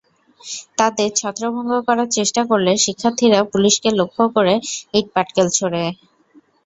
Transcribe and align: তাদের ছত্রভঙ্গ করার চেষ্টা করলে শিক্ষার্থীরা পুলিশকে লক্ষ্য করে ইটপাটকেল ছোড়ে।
তাদের 0.77 1.09
ছত্রভঙ্গ 1.15 1.71
করার 1.87 2.09
চেষ্টা 2.17 2.41
করলে 2.49 2.71
শিক্ষার্থীরা 2.85 3.39
পুলিশকে 3.51 3.89
লক্ষ্য 3.99 4.23
করে 4.35 4.53
ইটপাটকেল 4.93 5.47
ছোড়ে। 5.57 5.83